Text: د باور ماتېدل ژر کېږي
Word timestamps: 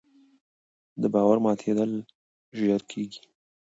د 1.01 1.03
باور 1.13 1.37
ماتېدل 1.45 1.91
ژر 2.57 2.81
کېږي 2.91 3.21